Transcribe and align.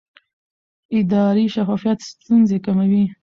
اداري 0.99 1.45
شفافیت 1.55 1.99
ستونزې 2.09 2.57
کموي 2.65 3.03